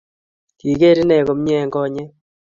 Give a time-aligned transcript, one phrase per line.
[0.59, 2.09] Kiker inet komie eng konyek